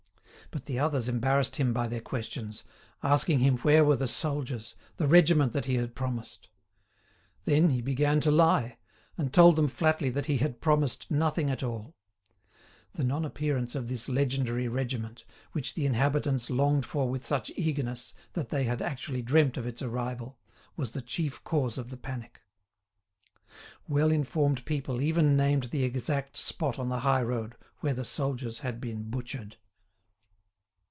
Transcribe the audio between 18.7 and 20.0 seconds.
actually dreamt of its